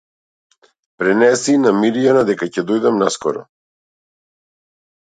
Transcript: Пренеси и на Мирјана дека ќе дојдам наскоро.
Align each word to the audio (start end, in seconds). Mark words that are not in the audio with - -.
Пренеси 1.03 1.53
и 1.59 1.61
на 1.67 1.75
Мирјана 1.83 2.25
дека 2.33 2.51
ќе 2.57 2.67
дојдам 2.73 3.01
наскоро. 3.05 3.47